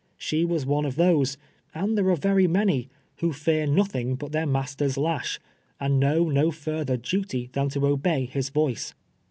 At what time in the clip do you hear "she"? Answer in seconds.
0.17-0.43